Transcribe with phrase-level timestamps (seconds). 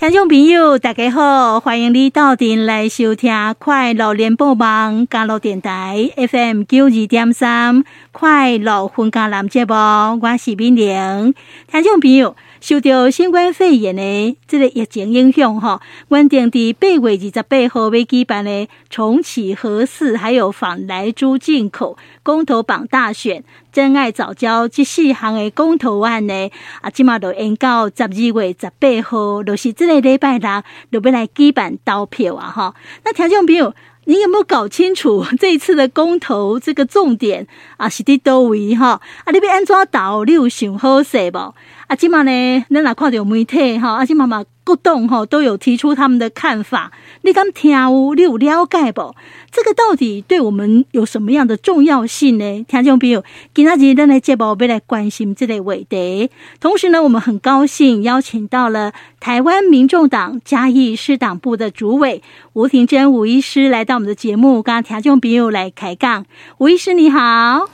[0.00, 9.74] 听众朋友，大家好，欢迎你到店来收听《快乐联播网》加乐电台 FM 九二点三《快乐分家男节目》，
[10.22, 11.34] 我是敏玲。
[11.70, 23.44] 听众朋友，受到新冠肺炎的这个疫情影响，哈，原定在八月二十八号要举办的重启核四，还有反莱猪进口公投榜大选。
[23.72, 26.50] 真爱早教这四项的公投案呢，
[26.80, 32.50] 啊，今嘛都延到十二月十八号，就是这个礼拜六，就要来举办投票啊！
[32.50, 37.46] 哈，那听众朋友，你有没有搞清楚 这一次的公投这个重点
[37.76, 37.88] 啊？
[37.88, 39.00] 是伫多位哈？
[39.24, 40.24] 啊，你要安怎投？
[40.24, 41.54] 你有想好势无？
[41.90, 48.14] 啊，今嘛呢，咱若看到媒体哈，啊，今嘛嘛各党哈都有提出他们的看法，你敢听有？
[48.14, 49.12] 你有了解不？
[49.50, 52.64] 这个到底对我们有什么样的重要性呢？
[52.68, 56.30] 听众朋友，今仔日咱来节目要来关心这类话题。
[56.60, 66.24] 同时呢，我们很高兴邀请到了台湾民众党嘉义市党部的主委吴庭珍吴医师来到我们的节目，跟听众朋友来开讲。
[66.58, 67.68] 吴医师你好，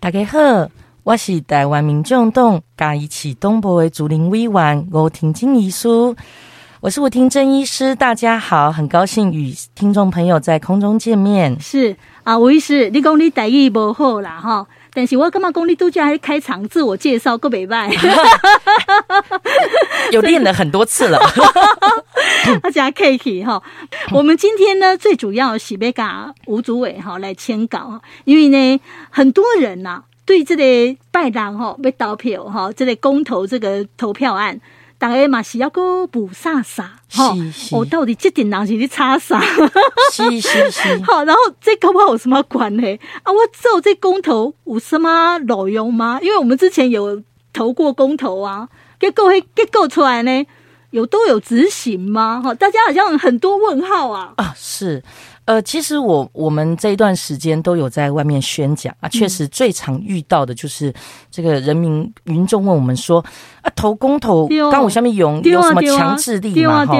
[0.00, 0.83] 大家好。
[1.04, 5.86] 我是台湾民众党嘉义市东部的主林委员吴庭珍医师，
[6.80, 11.60] 我是吴庭珍医师，大家好，很高兴与听众朋友在空中见面。
[11.60, 17.90] 是啊，吴医师，你讲你台语无好啦哈，但是我干嘛讲你都叫还开场自我介绍，够美迈，
[20.10, 21.20] 有练了很多次了，
[22.62, 23.62] 大家客气哈。
[24.10, 30.04] 我们今天呢，最主要是要甲吴主委哈来签稿，因为呢，很多人呐、啊。
[30.26, 34.58] 对这个拜登哈要投票哈，这个公投这个投票案，
[34.98, 37.34] 大家嘛是要个补啥啥哈？
[37.72, 39.40] 我到底这点东西你差啥？
[40.12, 41.02] 是是是。
[41.04, 43.30] 好， 然后这跟我有什么关系啊？
[43.30, 46.18] 我做这公投有什么内容吗？
[46.22, 50.46] 因为我们之前有投过公投啊，结果结果出来呢，
[50.90, 52.40] 有都有执行吗？
[52.42, 54.32] 哈，大家好像很多问号啊。
[54.36, 55.02] 啊，是。
[55.46, 60.92] 呃，其实我我们这一段时间都有在外面宣讲啊，确实最常遇到的就是
[61.30, 63.22] 这个人民民众问我们说
[63.60, 66.86] 啊，投公投，刚我下面有有什么强制力嘛？
[66.86, 66.94] 哈，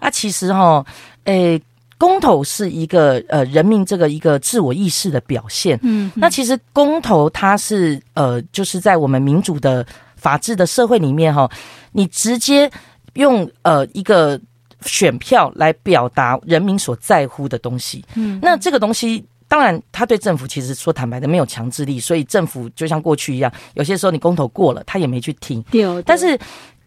[0.00, 0.86] 啊，其实哈，
[1.24, 1.60] 诶，
[1.98, 5.76] 公投是一个呃人民这个一个自我意识的表现。
[5.82, 9.84] 嗯，那其实公投它是呃，就是在我们民主的
[10.14, 11.50] 法治的社会里面哈，
[11.90, 12.70] 你直接
[13.14, 14.40] 用呃一个。
[14.84, 25.62] 选票来表达人民所在乎的东西，嗯，那这个东西当然，他对政府其实说坦白的没有强制力，所以政府就像过去一样，有些时候你公投过了，他也没去听。
[26.06, 26.38] 但是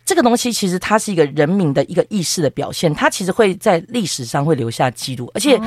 [0.04, 5.60] 这个东西其实它是一个人民的一个意识的表现，它其实会在历史上会留下记录，而且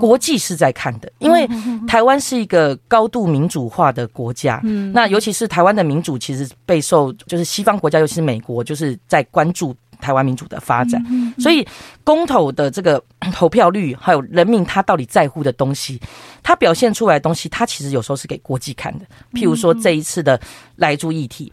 [0.00, 1.48] 国际是在看的，因为
[1.86, 9.74] 台湾是一个高度民主化的国家，嗯，那尤其是台湾的民主其实备受就是西方国家，尤其是美国，就是在关注。
[10.00, 11.00] 台湾民主的发展，
[11.38, 11.66] 所以
[12.02, 13.02] 公投的这个
[13.32, 16.00] 投票率，还有人民他到底在乎的东西，
[16.42, 19.04] 他表现出来的东西，他其实有时候是给国际看的。
[19.32, 20.40] 譬如说这一次的
[20.76, 21.52] 莱猪议题，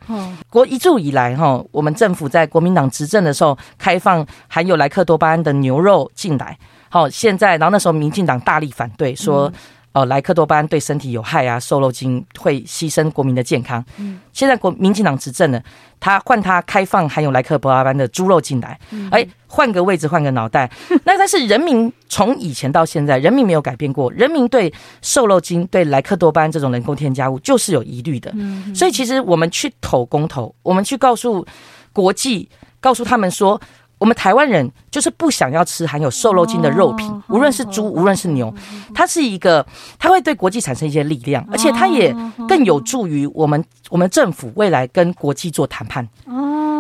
[0.50, 6.58] 国一住以来哈，我们政府在国民党执政的时候，开放含有莱克多巴胺的牛肉进来，
[6.90, 9.52] 好，现在然后那时候民进党大力反对说。
[9.94, 13.84] 哦，莱克多巴胺对身体有害啊，瘦肉精会牺牲国民的健康。
[13.98, 15.64] 嗯，现在国民进党执政了，
[16.00, 20.70] 他换他开放含有莱克多巴胺的猪肉进来，哎，换个位置，换个脑袋。
[21.04, 24.72] 那但是人民从以前到现在，人民没有改变过，人民对
[25.02, 28.32] 瘦肉精、对莱克多巴胺这种人工添加物就是有疑虑的。
[28.36, 31.44] 嗯，所以其实我们去投公投，我们去告诉
[31.92, 32.48] 国际，
[32.80, 33.60] 告诉他们说。
[34.00, 38.54] 我们台湾人就是不想要吃含有瘦肉精的肉品，无论是猪，无论是牛，
[38.94, 39.66] 它是一个，
[39.98, 42.16] 它会对国际产生一些力量，而且它也
[42.48, 46.08] 更有助于我们我们政府未来跟国际做谈判。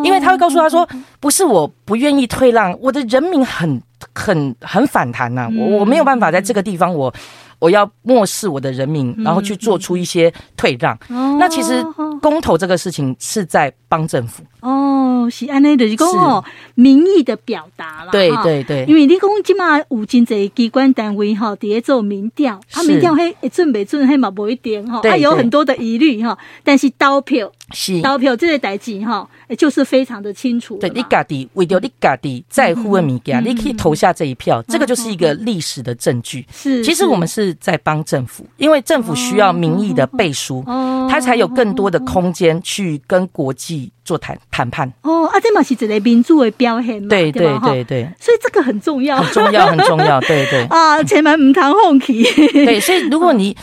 [0.03, 0.87] 因为他会告诉他说，
[1.19, 3.81] 不是我不愿意退让，我的人民很
[4.13, 7.13] 很很反弹呐，我我没有办法在这个地方我。
[7.59, 10.97] 我要漠视我的人民，然后去做出一些退让。
[11.09, 11.83] 嗯、那其实
[12.21, 16.43] 公投这个事情是在帮政府哦，是安内的，是讲
[16.75, 18.11] 民意的表达了。
[18.11, 26.37] 对对对，因为你讲今嘛有真侪机关单位哈，在做民调，啊，民调嘿准没准嘿嘛不一定哈，他有很多的疑虑哈。
[26.63, 29.27] 但是刀票是投票这个代志哈，
[29.57, 30.77] 就是非常的清楚。
[30.77, 36.45] 对，你家己为了你家己在乎的物件，你可以投下这一票，这个就是一个历史的证据。
[36.51, 37.46] 是，其实我们是。
[37.47, 40.63] 是在帮政府，因为政府需要民意的背书，
[41.09, 44.91] 他才有更多的空间去跟国际做谈谈判。
[45.03, 50.65] 哦，啊，这嘛是一个民主的表现嘛，对对对对，所以这个很重要，很重要，很重要，对对。
[50.69, 52.23] 啊，千万唔谈放弃。
[52.51, 53.55] 对，所以如果你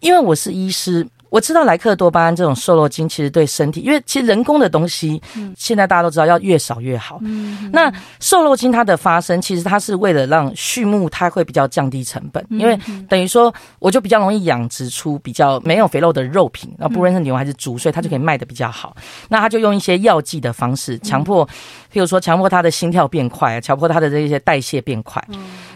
[0.00, 5.18] 因为我是医师，我知道莱克多巴胺这种瘦肉精其实对身体，因为其实人工的东西，
[5.56, 7.18] 现在大家都知道要越少越好。
[7.22, 7.90] 嗯，那
[8.20, 18.94] 瘦肉精它的发生，其实它是为了让畜牧它会比较降低成本，因为等于说我就比较容易养殖出比较没有肥肉的肉品，那不论是牛还是猪，所以它就可以卖的比较好。
[19.30, 21.46] 那它就用一些药剂的方式，强迫，
[21.90, 25.26] 譬如说强迫它的心跳变快啊，强迫它的这些代谢变快。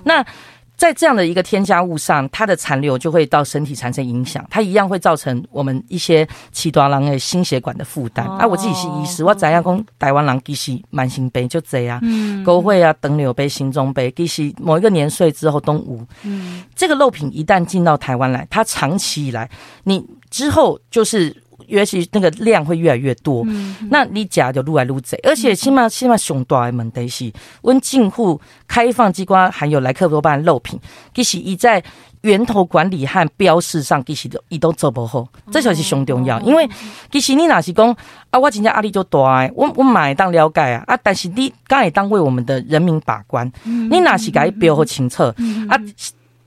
[0.05, 0.23] 那
[0.77, 8.27] 在这样的一个添加物上，它的残留就会到身体产生影响，它一样会造成我们一些其他人的心血管的负担。
[8.27, 16.05] 啊，我自己是医师，我怎样讲台湾人其实慢性病就这样，嗯，高血压、糖尿病、心脏病，其实某一个年岁之后都无。
[16.23, 19.49] 嗯，这个肉品一旦进到台湾来，它长期以来，
[19.85, 21.35] 你之后就是。
[21.69, 27.33] 尤其那个量会越来越多，嗯、那你假就撸来撸贼，而且起码起码上大的问题是，
[27.63, 30.79] 温进户开放机关含有莱克多巴胺肉品，
[31.15, 31.83] 其实伊在
[32.23, 36.41] 源头管理和标示上，其实都伊都做不好，这就是上重要。
[36.41, 36.69] 因为
[37.11, 37.97] 其实你若是讲
[38.31, 45.23] 啊，我真正压力就大，我我买当了解啊，啊，但是你刚也当为我们的人民把关，你若是该标好清楚
[45.69, 45.81] 啊，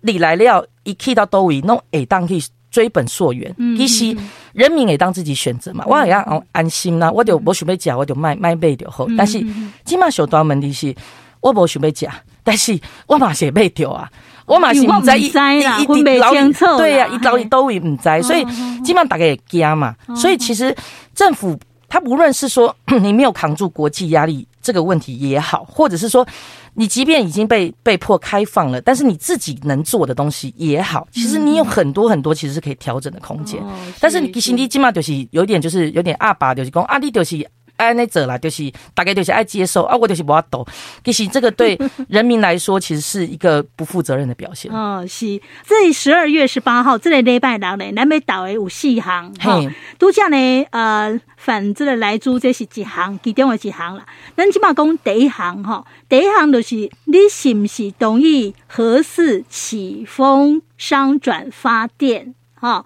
[0.01, 2.41] 你来了，一去到多位，弄会当去。
[2.71, 4.15] 追本溯源，其实
[4.53, 7.11] 人民也当自己选择嘛，我也要安心呐。
[7.11, 9.07] 我就无想要食，我就卖卖卖就好。
[9.17, 9.43] 但是
[9.85, 10.93] 起码小段问题是，
[11.41, 12.07] 我无想要食，
[12.43, 14.09] 但是我嘛是卖掉啊，
[14.45, 16.31] 我嘛是唔知一一一老
[16.77, 18.45] 对呀，一老一都会唔知，所以
[18.83, 19.95] 基本上大家也惊嘛。
[20.15, 20.75] 所以其实
[21.15, 26.27] 政府他无论是说你没有扛住国际压力这个问题也好，或者是说。
[26.75, 33.59] 你即便已经被被迫开放了，但是你自己能做的东西也好，其实你有很多很多其实是可以调整的空间。
[33.99, 37.35] 但是你其实你起码就是有点就是有点阿爸就是讲啊，你就是。
[37.79, 40.67] 爱那者啦，就是大概就是爱接受啊，我就是不要抖。
[41.03, 41.79] 其实这个对
[42.09, 44.69] 人民来说，其实是一个不负责任的表现。
[44.75, 45.41] 哦，是。
[45.65, 49.33] 这十二月十八号，这个礼拜六呢，南北岛的有四项。
[49.39, 49.61] 哈，
[49.97, 53.17] 都讲呢，呃，反这个来租，这是几项？
[53.23, 54.05] 其中的几项啦。
[54.35, 62.35] 咱起码讲第一项哈，第一项就是你是不是同意合适起风商转发电？
[62.55, 62.83] 哈，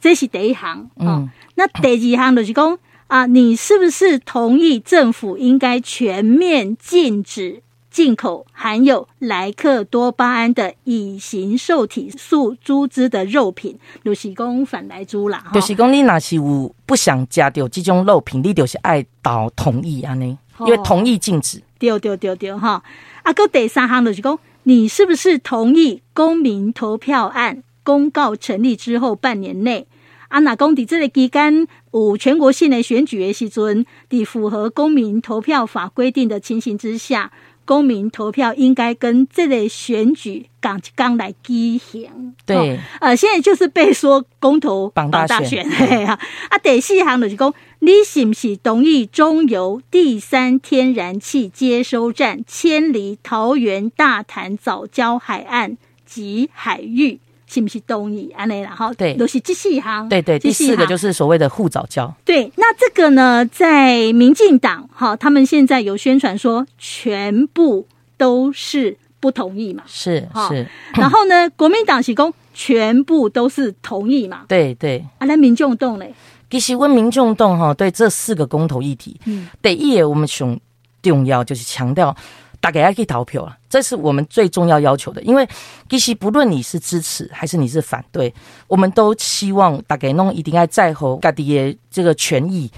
[0.00, 0.88] 这是第一项。
[0.98, 1.30] 嗯。
[1.56, 2.78] 那第二项就是讲。
[3.10, 7.60] 啊，你是不是同意政府应该全面禁止
[7.90, 13.76] 进口含有莱克多巴胺的乙型受体素猪只的肉品？
[14.04, 21.60] 就是讲反来猪啦，就是讲你若是有不想加掉这种肉品，你就是爱到同意安尼，因为同意禁止。
[21.80, 22.80] 对对对对哈。
[23.24, 29.88] 啊，个第三项就是讲，你是不是同意公民投票案公告成立之后半年内？
[30.30, 37.32] 啊，那公底这个期间有全国性的选举的时阵，伫符合公民投票法规定的情形之下，
[37.64, 42.34] 公民投票应该跟这类选举刚刚来举行。
[42.46, 45.68] 对，呃，现在就是被说公投绑大选。
[45.68, 46.16] 对啊，
[46.48, 55.76] 啊，第四项就是讲，你是不是同意中油第三天然气接收站迁离桃园大潭藻礁海岸
[56.06, 57.18] 及海域？
[57.52, 59.40] 是不是同意安内然后对，都是？
[59.40, 60.08] 这四行。
[60.08, 62.14] 对对，第四个就是所谓的护早教。
[62.24, 68.96] 对，那这个呢，在民进党哈，他们现在有宣传说，全部都是？
[69.18, 69.82] 不同意嘛。
[69.86, 70.26] 是？
[70.48, 70.66] 是。
[70.94, 72.14] 然后呢，国民党是？
[72.14, 73.74] 讲全部都是？
[73.82, 74.44] 同意嘛。
[74.46, 75.04] 对对。
[75.18, 76.14] 啊，那民众动嘞？
[76.48, 80.58] 其实问民众动哈，对这四个公投议题，嗯，第一，我们想
[81.02, 81.64] 重要就是？
[81.64, 82.16] 强调。
[82.60, 85.22] 大家要去投票啊，这是我们最重要要求的。
[85.22, 85.48] 因为
[85.88, 88.32] 其实不论你是支持还是你是反对，
[88.68, 92.70] 我们都希望大家弄一定要在乎家己的这个权益。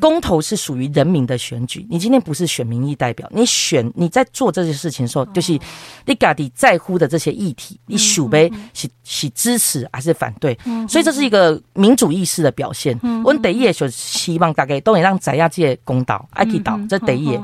[0.00, 5.52] 公投是属于人民的选举，你今天不是选民意代表，你选你在做这些事情的时候，就是
[6.06, 10.58] 你家己在乎的这些议题，你数呗是是支持还是反对？
[10.88, 12.98] 所以这是一个民主意识的表现。
[13.24, 17.38] 我第一就希望大家都能让知影这个公道爱去投，这第一。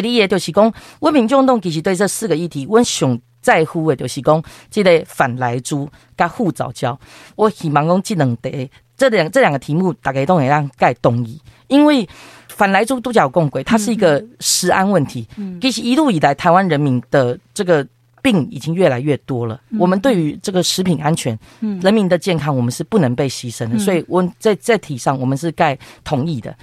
[0.00, 6.98] 第二个就是讲，我民众党其实对这四个议题，我上在乎的就是讲，即个反来猪甲护早教，
[7.36, 12.08] 我希望讲即两题，这两这两个题目，大家都能让盖同意，因为
[12.48, 15.26] 反来猪都叫共轨，它是一个食安问题。
[15.36, 15.60] 嗯。
[15.60, 17.84] 其实一路以来，台湾人民的这个
[18.22, 21.80] 病已经越来越多了，我们对于这个食品安全、嗯。
[21.80, 26.56] 人民的健康，我们是不能被牺牲的，所以我在这题上，我们是盖同意的。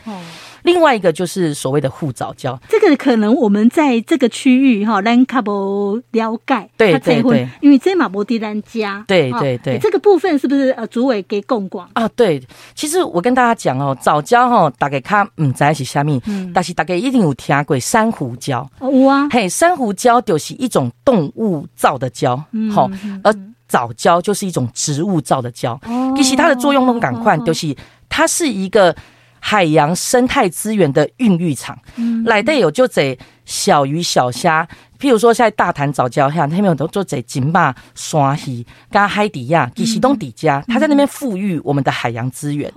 [0.63, 11.89] 另外一个就是所谓的护藻礁，这个可能我们在这个区域哈，兰卡不了解，对对对，因为这马博地兰家，对对对，这个部分是不是呃，主委给共广？
[11.93, 12.07] 啊？
[12.09, 12.41] 对，
[12.75, 22.89] 其实我跟大家讲哦，藻礁哈，大概看唔知是虾米，嗯，但是大概一定有听过珊瑚礁，有啊，嘿，珊瑚礁就是一种动物造的礁，好，
[23.23, 23.33] 而
[23.67, 25.79] 藻礁就是一种植物造的礁。
[26.15, 27.75] 其实它的作用都赶快，就是
[28.09, 28.95] 它是一个
[29.39, 31.77] 海洋生态资源的孕育场。
[32.25, 34.67] 来的有就这小鱼小虾，
[34.99, 42.71] 譬如说在大潭早教下，那边有都做这金马、刷鱼、跟海底亚、其实都底加，它在那边富裕我们的海洋资源。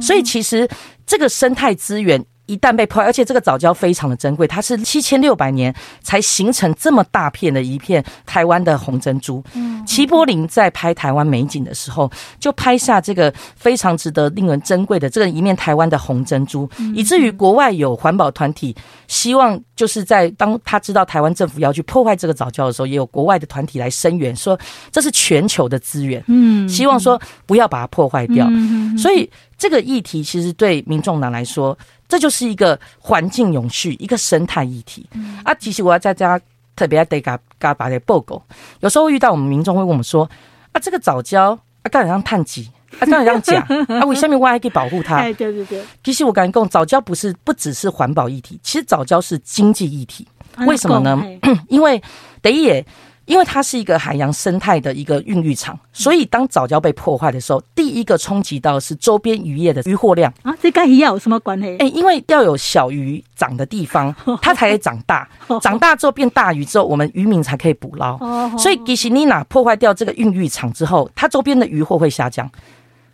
[0.00, 0.68] 所以其实
[1.06, 2.24] 这个生态资源。
[2.50, 9.42] 一旦被破坏，而且这个藻礁非常的珍贵，它是七千六百年才形成这么大片的一片台湾的红珍珠。
[9.54, 18.74] 嗯，齐柏林在拍台湾美景的时候，就拍下这个非常值得令人珍贵的这个一面台湾的红珍珠，以至于国外有环保团体
[19.06, 24.58] 希望，就是在当他知道台湾政府要去破坏这个藻礁的时候，也有国外的团体来声援，说
[24.90, 28.48] 这是全球的资源，嗯，希望说不要把它破坏掉。
[28.98, 29.30] 所以
[29.60, 31.78] 这个议题其实对民众党来说。
[32.10, 35.08] 这就是一个环境永续，一个生态议题。
[35.44, 36.36] 啊，其实我要在家
[36.74, 38.42] 特别得嘎嘎把的报告。
[38.80, 40.28] 有时候遇到我们民众会问我们说
[40.74, 42.68] ：“啊，这个早教啊，干啥碳基？
[42.98, 43.64] 啊，干啥假？
[43.86, 45.84] 啊，为什么我还可以保护它？” 哎，对对对。
[46.02, 50.26] 其实我跟你讲，早教不是不只是环保议题，其实早教是经济议题。
[50.66, 51.16] 为什么呢？
[51.70, 52.02] 因为
[52.42, 52.84] 第一。
[53.30, 60.52] 因为它是一个海洋生态的一个孕育场，所以当藻礁被破坏的时候，第一个冲击到是周边渔业的渔获量啊。
[60.60, 61.76] 这跟鱼有什么关系？
[61.78, 65.28] 哎，因为要有小鱼长的地方， 它才可以长大，
[65.62, 68.18] 长大之后变大鱼之后，我们渔民才可以捕捞。
[68.58, 72.50] 所以吉西尼娜破坏掉这个孕育场之后，它周边的渔获会下降。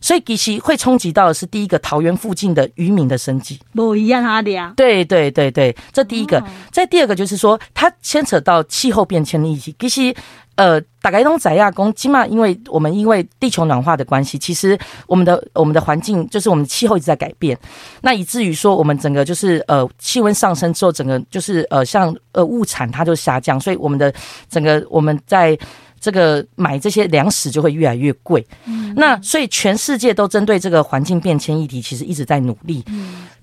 [0.00, 4.74] 所以其实会冲击到的是第一个桃园附近的渔民的生计，不一样啊的呀。
[4.76, 6.42] 对对对对，这第一个。
[6.70, 9.74] 再第二个就是说，它牵扯到气候变迁的议题。
[9.78, 10.14] 其实，
[10.56, 17.58] 呃，打开东宰亚公起码，因为我们因为地球暖化的关系，其实我们的我们的环境就是我们的气候一直在改变，
[18.02, 24.12] 那以至于说我们整个就是呃气温上升之后，整个就是呃像呃物产它就下降，所以我们的
[24.48, 25.58] 整个我们在。
[25.98, 28.46] 这个买这些粮食就会越来越贵，
[28.96, 32.84] 那所以全世界都针对这个环境变迁议题，其实一直在努力。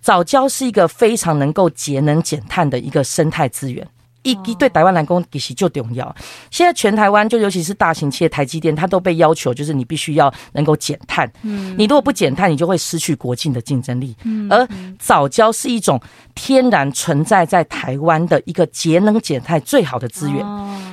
[0.02, 3.88] 早教是一个非常能够节能减碳的一个生态资源。
[4.24, 6.16] 一一对台湾来讲其实就重要。
[6.50, 11.32] 现在全台湾就尤其是大型企业台积电，它都被要求就是你必须要能够减碳。
[11.44, 14.16] 嗯，你如果不减碳，你就会失去国际的竞争力。
[14.24, 16.02] 嗯，而藻礁是一种
[16.34, 20.46] 天然存在在台湾的一个节能减碳最好的资源。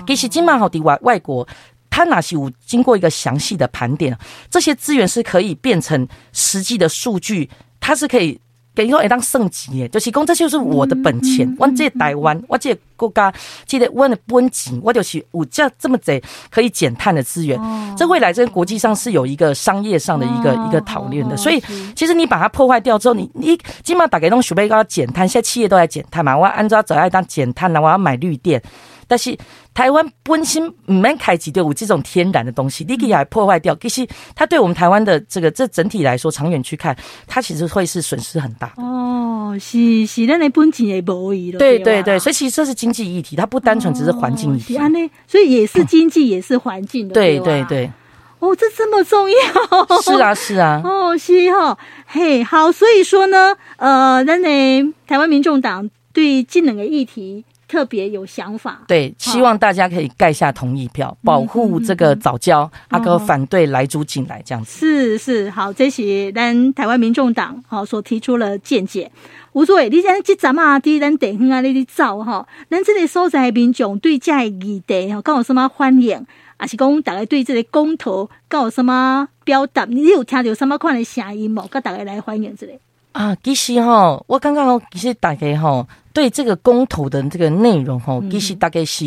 [0.06, 1.46] 其实金马好的外外国，
[1.88, 4.18] 它哪些有经过一个详细的盘点，
[4.50, 8.40] 这些资源是可以变成实际的数据，它是可以。
[8.74, 11.54] 给你说，会当升级耶，就是讲这就是我的本钱。
[11.58, 13.32] 我这台湾，我这国家，
[13.66, 17.58] 这个我的本钱，我就是有这这么多可以减碳的资源。
[17.96, 21.36] 这未来在国际上是有一个商业上的一个一个讨论的。
[21.36, 21.62] 所以，
[21.96, 26.36] 其实你把它破坏掉之后，你你起码大家都准备要减碳，现在企业都在减碳嘛。
[26.36, 27.80] 我要按照怎样当减碳呢？
[27.80, 28.62] 我要买绿电。
[29.10, 29.36] 但是
[29.74, 38.72] 台湾本身唔免开启对我这种天然的东西，你给它破坏掉，其实它对我们台湾的这个这整体来说，长远去看，它其实会是损失很大。
[38.76, 41.58] 哦，是是，那你本钱也无意了。
[41.58, 44.78] 对对对，所以其实这是经济议题，它不单纯只是环境议题。
[44.78, 44.82] 哦、
[45.26, 47.14] 所以也是经济，也是环境的。
[47.14, 47.90] 对对对。
[48.38, 50.00] 哦，这这么重要？
[50.00, 50.80] 是啊是啊。
[50.84, 51.76] 哦，是哈，
[52.06, 57.44] 嘿，好，所以说呢，呃，那你台湾民众党对这两个议题。
[57.70, 64.80] 特别有想法，对，希望大家可以盖下同意票，保护这个早教，阿哥反对来租进来这样子。
[64.80, 69.08] 是是，好，这是咱台湾民众党好所提出了见解。
[69.52, 79.84] 无所谓，你像这阵啊，伫咱地方啊，你去走哈，咱这个所在民众对这个议题哈，有什么欢迎，还是讲大家对这个公投有什么表达？
[79.84, 81.68] 你有听到什么款的声音冇？
[81.68, 82.66] 跟大家来欢迎一下。
[83.12, 85.86] 啊，其实哈，我刚刚其实大家哈。
[86.12, 89.04] 对这个公投的这个内容吼，其实大概是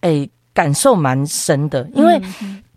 [0.00, 2.20] 诶、欸、感受蛮深的，因为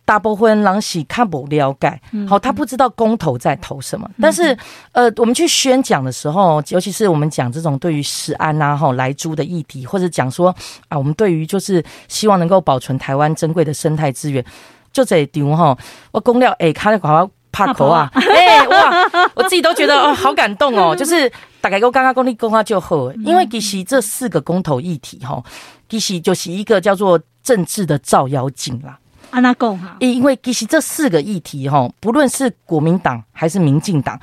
[0.04, 4.10] 大部分人是看不了解，好，他不知道公投在投什么。
[4.20, 4.58] 但是
[4.92, 10.54] 呃，我们去宣讲的时候，尤其是我们讲这种对于食安呐、吼莱猪的议题，或者讲说
[10.90, 14.44] 啊，我们对于就是希望能够保存台湾珍贵的生态资源，
[14.92, 15.78] 就这一点吼，
[16.12, 18.92] 我讲了诶，看了好怕口啊，哎 哇，
[19.36, 21.32] 我自己都觉得哦，好感动哦， 就是。
[21.62, 25.40] 大概我刚刚讲你讲话就好，因为其实这四个公投议题哈，
[25.88, 28.98] 其实就是一个叫做政治的照妖镜啦。
[29.30, 34.20] 安，那讲哈，因为其实这四个议题哈，不论是国民党还是民进党，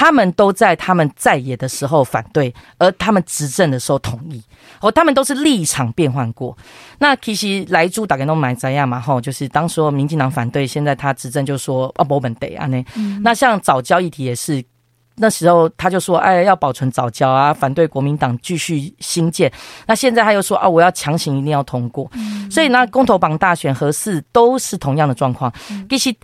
[0.00, 4.42] 他们都在他们在野的时候反对，而他们执政的时候同意，
[4.80, 6.56] 哦，他们都是立场变换过。
[7.00, 12.82] 那其实莱猪大概都蛮怎样嘛，哈，就是当时民进党反对，现在他执政就说啊，没问题啊，呢
[13.22, 14.64] 那像早教议题也是。
[15.16, 19.52] 那时候他就说：“哎，要保存早教啊，反对国民党继续兴建。”
[19.86, 22.10] 那现在他又说：“啊，我要强行一定要通过。
[22.14, 25.52] 嗯”所以呢，公投榜大选核四都是同样的状况。
[25.90, 26.14] 其实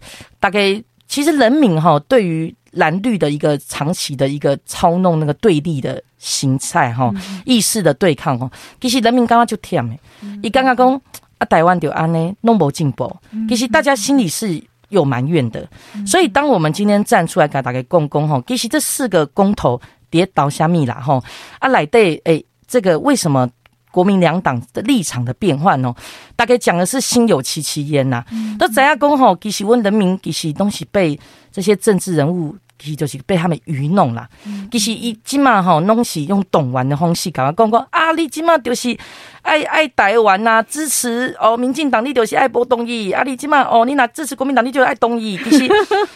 [0.40, 0.82] 大概。
[1.08, 7.12] 其实人民哈对于蓝绿的一个长期的一个操弄那个对立的形态哈
[7.44, 9.98] 意识的对抗哈，其实人民刚刚就忝诶，
[10.42, 11.00] 伊刚刚讲
[11.38, 13.14] 啊台湾就安尼弄不进步，
[13.48, 15.68] 其实大家心里是有埋怨的，
[16.06, 19.80] 所以当我们今天站出来给大家共工哈，其实这四个公投
[20.10, 21.22] 跌倒虾米啦哈
[21.58, 23.48] 啊来对诶，这个为什么？
[23.92, 25.94] 国民两党的立场的变换哦，
[26.34, 28.22] 大概讲的是心有戚戚焉呐。
[28.58, 29.34] 都怎样讲吼？
[29.40, 31.18] 其实问人民，其实东西被
[31.50, 34.28] 这些政治人物，其实就是被他们愚弄啦。
[34.70, 38.96] 其实一起码吼，拢是用动员的方式讲讲讲啊，你起码就是
[39.42, 45.38] 爱爱台湾呐，支持哦，民进党你就是爱波东移啊，你起码哦，你若支持国民党你就爱东移。
[45.44, 45.68] 其实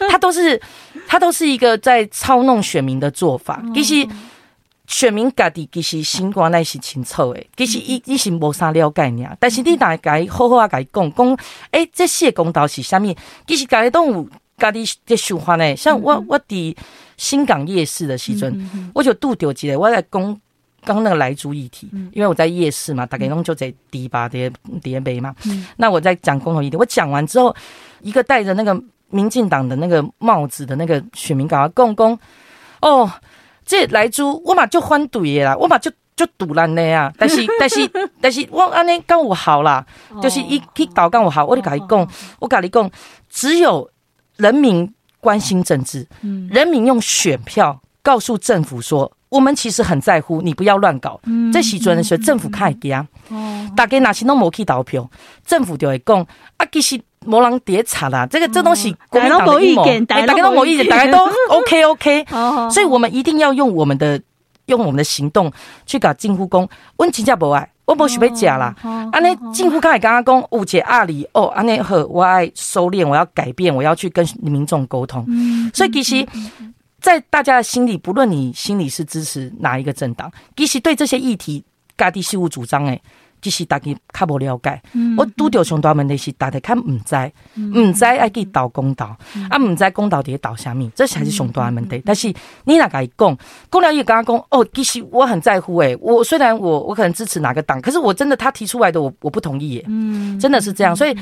[0.09, 0.61] 他都是
[1.07, 3.63] 他都是一个在操弄选民的做法。
[3.75, 4.09] 其实。
[4.93, 9.37] 选民家己其实心肝内是清楚的，其实伊伊是无啥了解尔。
[9.39, 11.39] 但是你大概好好啊，甲伊讲讲，
[11.71, 13.15] 诶，这些公道是啥物？
[13.47, 14.29] 其实家己都有
[14.61, 15.75] 家己的想法呢。
[15.75, 16.77] 像我我伫
[17.17, 20.41] 新港夜市的时阵，我就拄着一个，我在讲
[20.85, 24.51] 刚那个来猪议题，因为我在夜市嘛，大概拢就在迪吧的
[24.83, 25.35] 碟杯嘛。
[25.77, 27.55] 那我在讲共同议题，我讲完之后，
[28.03, 32.19] 一个戴着那个民进党的那个帽子的那个选民甲我讲讲，
[32.83, 33.11] 哦。
[33.63, 37.13] 这来猪，我嘛就反对的啦，我嘛就就堵烂的呀。
[37.17, 37.89] 但是 但是
[38.21, 39.87] 但是我安尼跟我好啦，
[40.21, 42.09] 就是一一导跟我好，我就跟你讲，
[42.41, 42.91] 我跟你讲，
[43.29, 43.89] 只有
[44.41, 46.07] 人民关心政治，
[46.51, 51.21] 人民用选票告诉政府说，我们其实很在乎，你不要乱搞。
[51.53, 53.09] 这时阵的时候，政府看会惊，
[53.77, 55.09] 大家哪些都没去投票，
[55.47, 57.01] 政府就会讲啊，其实。
[57.27, 61.19] 没人叠查啦，这个这东西国民党的阴谋，大家都没意见，大家都
[61.55, 62.25] OK OK，
[62.71, 64.19] 所以我们一定要用我们的
[64.65, 65.53] 用我们的行动
[65.85, 66.67] 去搞政府讲，
[66.97, 68.73] 我真正不爱，我不想要假啦。
[69.11, 75.27] 安尼政府刚才刚刚讲误解阿里哦，安尼好，我爱收敛，我要改变，我要去跟民众沟通。
[75.75, 76.27] 所以其实，
[77.01, 81.65] 在大家的心里，不论你心里是支持哪一个政党，其实对这些议题，
[81.99, 83.03] 家己是有主张诶。
[83.41, 84.81] 其实大家较无了解，
[85.17, 87.17] 我拄着上大问题是大家较唔知，
[87.59, 89.17] 唔知爱去斗公道，
[89.49, 92.03] 啊唔知公道伫咧斗虾米，这才是上大问题。
[92.05, 92.33] 但是
[92.65, 93.39] 你若甲伊讲，
[93.71, 99.83] 讲了伊刚刚讲，哦，其实我很在乎诶，我虽然我我可能支持哪个党，可是我真的他提出来的我我不同意耶，
[100.39, 101.17] 真的是这样，所以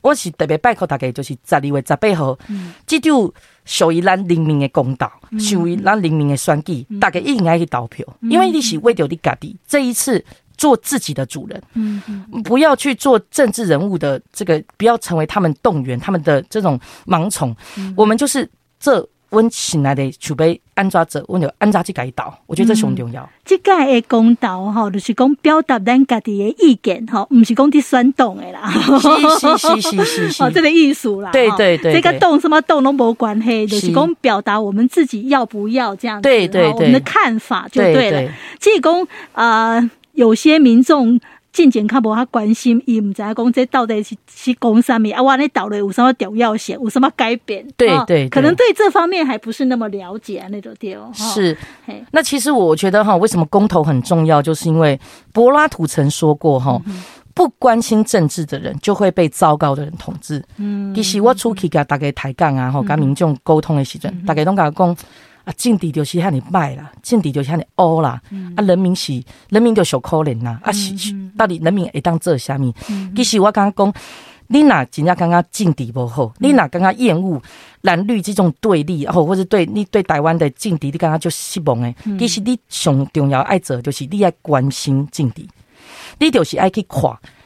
[0.00, 2.38] 我是特别拜托大家，就是十二月十八号，
[2.86, 3.32] 这就
[3.64, 9.56] 属于咱人民的公道，属于咱人民的选举，大家一定爱去投票，因为你是为着你家己。
[9.66, 10.24] 这一次。
[10.60, 12.02] 做自己的主人，嗯，
[12.44, 17.56] 不要去做政治人物的这个，不要成为他们动员他们的这种盲从。
[17.96, 18.46] 我们就是
[18.78, 23.26] 这温醒来的储备安抓者，温有安抓去改导，我觉得这很重要。
[23.42, 28.70] 这个的公道哈，就是讲表达咱家己的意见哈，不是讲的煽动的啦。
[28.70, 31.30] 是是是是是， 哦，这个艺术啦。
[31.30, 38.30] 对对对，这个动什么动都没关系，就是讲表达我们自己要不要这样子，对对对，我们的看法就对了。
[38.58, 39.90] 济公啊。
[40.12, 41.18] 有些民众
[41.52, 45.20] 进前较无较关心，伊唔知影讲这到底是是讲啥物啊？
[45.20, 47.66] 我那岛内有什么重要性，有什么改变？
[47.76, 51.12] 对对，对，可能对这方面还不是那么了解啊，那种地方。
[51.12, 51.56] 是，
[52.12, 54.98] 那其实我觉得哈，为什么公投很重要，就是因为
[55.32, 56.80] 柏拉图曾说过哈，
[57.34, 60.40] 不关心政治的人就会被糟糕的人统治。
[60.58, 64.96] 嗯，其实我出去甲大家抬杠啊，吼，跟民众沟通的时阵，大家拢甲讲。
[65.50, 68.22] 啊，政治就是遐尔歹啦，政治就是遐尔乌啦。
[68.56, 70.60] 啊，人民是人民就小可怜啦。
[70.62, 70.94] 啊，是
[71.36, 72.72] 到底人民会当做啥物？
[73.16, 74.02] 其实我刚刚讲，
[74.46, 77.42] 你若真正感觉政治不好，你若感觉厌恶
[77.80, 81.92] 蓝绿这种对立，哦，或者对你对台湾的政治，你感觉就失望诶。
[82.16, 85.44] 其实你上重要爱做，就是你爱关心政治，
[86.18, 87.00] 你就是爱去看，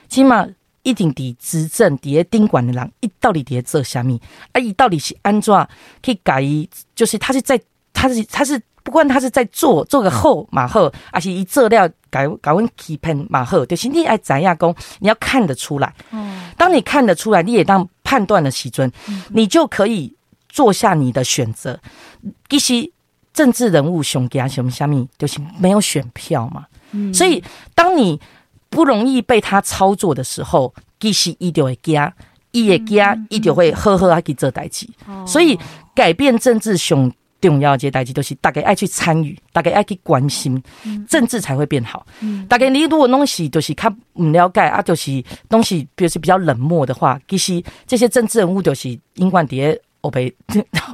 [0.09, 0.47] 起码
[0.83, 4.21] 一定伫执政伫咧顶管的人，伊到底伫咧做啥物？
[4.53, 5.69] 啊，伊到底是安怎
[6.03, 6.43] 去改？
[6.95, 7.59] 就是他是在。
[7.95, 15.95] 他是他是不管他是在做做个后马后，而且一做料改改问批判马后，就是你爱怎样讲，你要看得出来。
[16.59, 18.93] 当你看得出来，你也当判断了时尊，
[19.31, 20.15] 你就可以
[20.51, 21.81] 做下你的选择。
[22.51, 22.93] 其实
[23.33, 26.67] 政治人物熊给什么下面，就是没有选票嘛。
[27.15, 27.43] 所以
[27.75, 28.21] 当你
[28.69, 32.13] 不容易被他操作的时候，其实一定会惊，
[32.51, 34.87] 伊会加，一定会呵呵啊去做代志。
[35.27, 35.59] 所以
[35.95, 37.11] 改变政治熊。
[37.49, 40.63] 重要这些代志都是大家爱去参与，大家爱去关心，
[41.07, 42.07] 政治才会变好。
[42.49, 50.31] 大概你如果东西就是看唔了解啊，就是东西，比如是比较冷漠的话，其实这些政治人物就是永远在欧北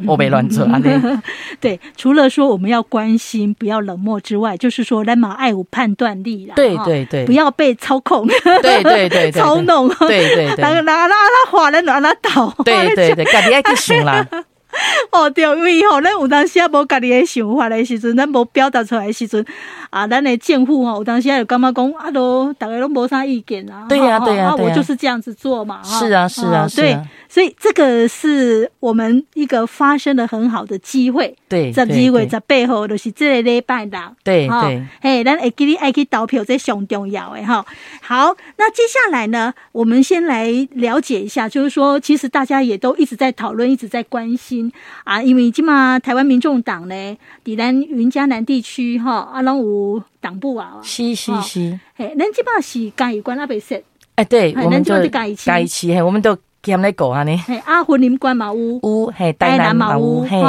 [0.06, 0.80] 欧北乱做啊。
[1.60, 6.54] 对，除了说我们要关心，不要冷漠之外，就是说来马爱有判断力啦。
[6.54, 8.26] 对对对，不要被操控。
[8.26, 9.88] 对对对， 操弄。
[10.00, 12.52] 对对对， 那个那那那华人哪哪倒？
[12.64, 14.26] 对对对，家己爱去想啦。
[15.10, 19.44] 哦，对，因为吼，咱有当时啊无家己的想法的时阵，咱无表达出来的时阵，
[19.90, 23.86] 啊，咱的政府吼，有当时啊就感觉讲，啊都大家都无啥意见啊。
[23.88, 25.80] 对呀，对呀，我就是这样子做嘛。
[25.82, 31.36] 是啊，是啊，对，所以这个是我们一个发生的很好的机会。
[31.48, 34.00] 对，在机会在背后，就是这个礼拜六。
[34.22, 37.64] 对对，嘿，咱会记你爱去投票，这上重要诶哈。
[38.00, 44.59] 好，那接下来呢，我们先来了解一下，就是说，其实大家也都一直在讨论，一直在关心。
[45.04, 53.80] 啊，因为今嘛台湾民众党呢，在咱云嘉南地区哈，啊，拢有党部啊，是是是，嘿，咱即嘛是嘉义县阿未说，
[54.16, 60.42] 哎，对，我们就嘉义嘉义市，嘿，我们都兼来搞啊呢，嘿，啊，云林关嘛屋屋，嘿，台南嘛有，嘿，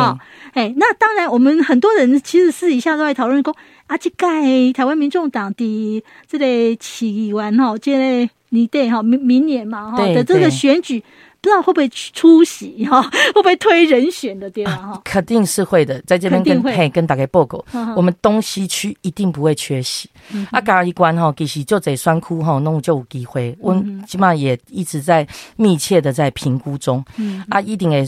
[0.53, 3.55] 嘿，那当然，我们很多人其实私底下都在讨论讲，
[3.87, 4.27] 啊，这个
[4.73, 6.45] 台湾民众党的这个
[6.81, 11.03] 市议员哈，这个年底哈，明明年嘛哈的这个选举。
[11.41, 13.01] 不知道会不会出席哈？
[13.01, 15.01] 会不会推人选的地方哈？
[15.03, 17.63] 肯定是会的，在这边跟嘿跟大家报告，
[17.95, 20.07] 我们东西区一定不会缺席。
[20.51, 23.57] 啊，嘉义关哈，其实就这双窟哈，弄就有机会。
[23.59, 23.75] 我
[24.07, 25.27] 起码也一直在
[25.57, 27.03] 密切的在评估中。
[27.17, 28.05] 嗯啊，一定会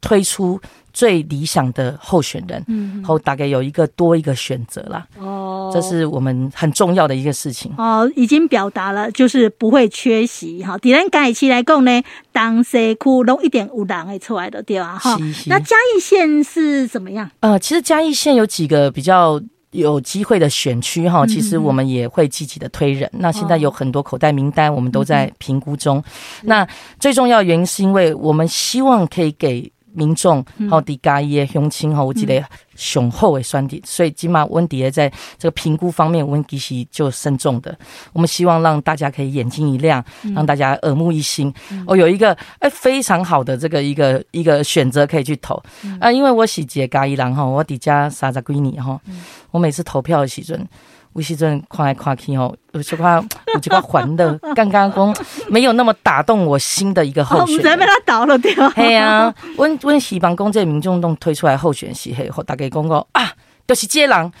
[0.00, 0.60] 推出
[0.92, 5.06] 最理想的候选人，嗯后大概有一个多一个选择啦。
[5.18, 7.72] 哦，这是我们很重要的一个事情。
[7.76, 10.78] 哦，已经表达了，就是不会缺席哈。
[10.78, 14.96] 在咱嘉义市来讲呢，当西区拢一点有人会出来的对吧？
[14.96, 17.30] 哈，那嘉义县是怎么样？
[17.40, 19.38] 呃，其实嘉义县有几个比较
[19.72, 23.10] 有机会的选区哈，其实我们也会积极的推人。
[23.12, 26.02] 那现在有很多口袋名单，我们都在评估中。
[26.44, 26.66] 那
[26.98, 29.70] 最重要原因是因为我们希望可以给。
[29.96, 32.44] 民众好，底嘉义的乡亲哈，我记得
[32.76, 37.76] 雄厚的选举，所以起码温迪在这个评估方面，温迪是就慎重的。
[38.12, 40.04] 我们希望让大家可以眼睛一亮，
[40.34, 41.52] 让大家耳目一新。
[41.86, 45.60] 哦，有一个哎非常好的这个一个一个选择可以去投
[45.98, 49.00] 啊，因为我是一个嘉义人哈，我底嘉三十几年哈，
[49.50, 50.68] 我每次投票的时阵。
[51.16, 53.16] 有时阵看来看去吼，有些话
[53.54, 55.16] 有几块还的，刚刚讲
[55.48, 57.72] 没有那么打动我心的一个候选人。
[57.72, 58.68] 我们被他倒了掉。
[58.70, 63.32] 嘿啊，温温希望公这民众党推出来候选时，嘿，大家讲过啊，
[63.66, 64.32] 就是这人，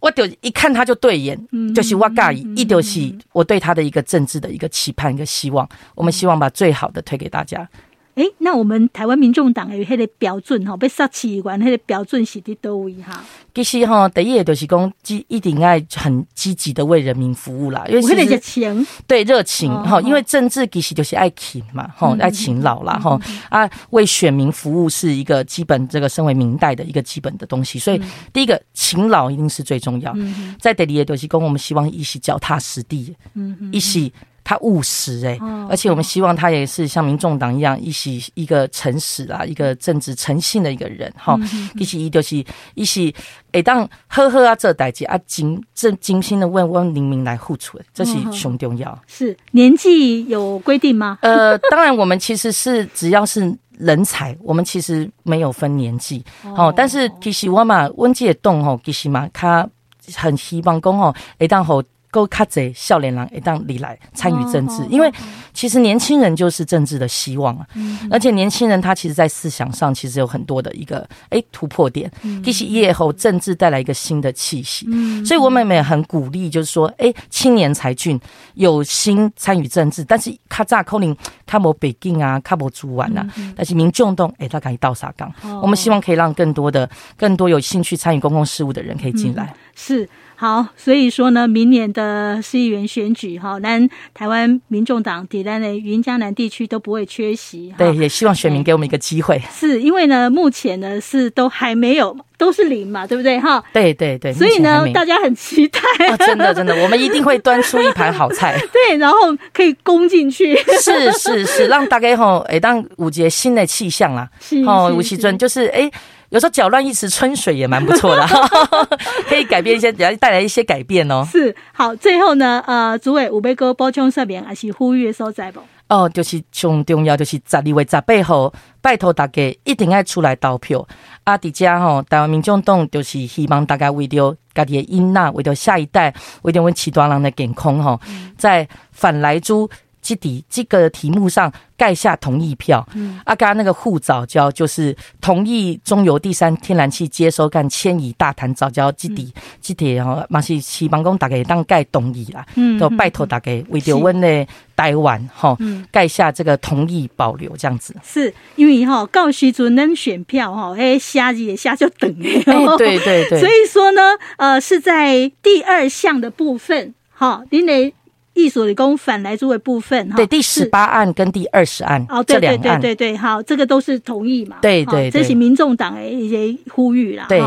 [0.00, 1.38] 我就一看他就对眼，
[1.72, 5.68] 就是我介意，一就是我对他的一个政治的一个期盼，一个希望。
[5.94, 7.68] 我们希望把最好的推给大家。
[8.16, 13.22] 哎，那我们台湾民众党有迄个标准吼，被杀起完，迄个标准是伫叨位哈？
[13.54, 28.00] 其实哈，第一个就是讲，积一定爱很积极的为人民服务啦，因为其实热情，对热情哈，因为政治其实就是爱勤嘛，哈，爱勤劳啦，哈啊，为选民服务是一个基本，这个身为明代的一个基本的东西，所以
[28.32, 30.16] 第一个勤劳一定是最重要。
[30.58, 34.10] 在第二个就是讲，我们希望一起脚踏实地，嗯，一起。
[34.48, 41.36] 他务实诶、欸，而且我们希望他也是像民众党一样，一起一个诚实啊，一个正直诚信的一个人哈。
[41.74, 42.44] 一起一就是
[42.76, 43.12] 一起，
[43.50, 48.96] 诶，当呵呵啊，这代志啊，精正精心的为我们人民来付出，这是很重要。
[49.08, 51.18] 是年纪有规定吗？
[51.22, 56.24] 呃，当然，我们其实是只要是人才，我们其实没有分年纪。
[56.56, 59.68] 哦，但是其实我嘛，温姐动吼，其实嘛，他
[60.14, 61.82] 很希望讲吼，诶，当吼。
[62.16, 65.12] 够卡贼笑脸郎一当你来参与政治，因为
[65.52, 67.66] 其实年轻人就是政治的希望啊。
[68.10, 72.10] 而且年轻人他其实，在思想上其实有很多的一个诶突破点，
[72.42, 74.86] 其实也后政治带来一个新的气息。
[75.26, 78.18] 所以我们也很鼓励，就是说，诶，青年才俊
[78.54, 85.30] 有心参与政治，但是卡扎扣林卡无北京啊，卡无主完啊，但是民众党哎，他可以到啥岗？
[85.60, 89.54] 我们希望可以让更多的、更多有兴趣参与公共事务的人可以进来。
[89.74, 90.08] 是。
[90.38, 97.72] 好，所以说呢，明年的市议员选举，哈，咱台湾民众党在咱的云江南地区都不会缺席。
[97.78, 99.40] 对，也希望选民给我们一个机会。
[99.50, 103.40] 是因为呢，目前呢是都还没有，都是零嘛，对不对？
[103.40, 104.30] 哈，对对对。
[104.34, 105.80] 所以呢，大家很期待。
[106.10, 108.60] 哦，真的真的，我们一定会端出一盘好菜。
[108.70, 109.16] 对，然后
[109.54, 110.54] 可以攻进去。
[110.82, 114.28] 是是是，让大家吼，哎，当五节新的气象啦。
[114.66, 115.90] 哦，吴奇尊就是哎。
[116.30, 118.26] 有时候搅乱一池春水也蛮不错的，
[119.28, 121.26] 可以改变一些，也带来一些改变哦。
[121.30, 125.60] 是好，最后呢，呃，主委有要哥补充说明还是呼吁的所在不？
[125.88, 130.84] 哦，就是最重要就是十二月十八号，拜托大家一定要出来投票。
[131.22, 136.12] 啊，迪家吼，台湾民众党就是希望大家为着家己的囡仔，为着下一代，
[136.42, 138.00] 为着阮其他人的健康吼，
[138.36, 139.70] 在反来猪。
[140.06, 142.86] 这底这个题目上盖下同意票。
[142.94, 152.46] 嗯，啊，刚刚那个护藻礁就是同意中油第三天然气接收干迁移大潭藻礁这底这底哦，嘛是希望讲大家当盖同意啦。
[152.54, 155.58] 嗯，都拜托大家为着阮的台湾哈，
[155.90, 157.92] 盖下这个同意保留这样子。
[158.04, 163.40] 是因为哈，到时阵能选票哈，哎，下日也下就等哎，对对对。
[163.42, 164.02] 所以说呢，
[164.36, 167.92] 呃，是在第二项的部分哈，您的。
[168.36, 177.40] 意所理工反来租的部分哈，对，第十八案跟第二十案哦，对对对对对，好，这个都是同意嘛，对对，这是民众党的一些呼吁啦，对，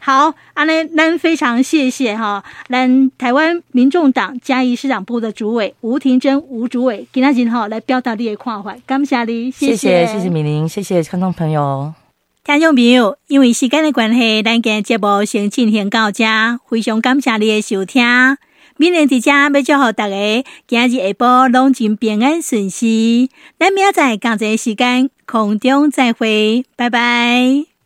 [0.00, 10.06] 好，阿呢，咱非常谢谢哈，咱台湾民众党嘉义市党部的主委吴婷珍吴主委，今天哈来表达你的看法，感谢你，谢谢。
[10.06, 11.92] 谢谢米玲，谢谢观众朋友，
[12.44, 16.24] 听众朋友，因为时间的关系，咱今节目先进行到这，
[16.68, 18.06] 非常感谢你的收听。
[18.80, 23.28] 明年在家要祝福大家，今日下晡拢真平安顺遂。
[23.58, 27.77] 咱明仔载同一时间空中再会，拜拜。